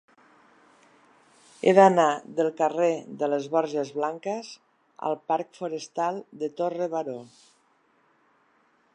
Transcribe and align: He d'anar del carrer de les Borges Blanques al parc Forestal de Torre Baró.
He 1.65 1.73
d'anar 1.79 2.05
del 2.39 2.47
carrer 2.61 2.87
de 3.19 3.29
les 3.33 3.45
Borges 3.55 3.91
Blanques 3.97 4.49
al 5.09 5.17
parc 5.33 5.51
Forestal 5.59 6.17
de 6.45 6.49
Torre 6.63 6.89
Baró. 6.95 7.19